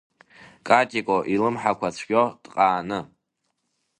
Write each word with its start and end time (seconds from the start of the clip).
Катико 0.67 1.17
илымҳақәа 1.33 1.89
џьгәо, 1.95 2.23
дҟааны. 2.43 2.99